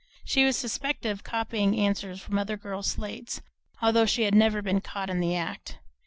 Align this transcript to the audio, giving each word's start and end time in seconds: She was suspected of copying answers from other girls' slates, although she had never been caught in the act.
She 0.25 0.43
was 0.43 0.57
suspected 0.57 1.11
of 1.11 1.23
copying 1.23 1.79
answers 1.79 2.19
from 2.19 2.39
other 2.39 2.57
girls' 2.57 2.87
slates, 2.87 3.39
although 3.83 4.07
she 4.07 4.23
had 4.23 4.33
never 4.33 4.63
been 4.63 4.81
caught 4.81 5.11
in 5.11 5.19
the 5.19 5.35
act. 5.35 5.77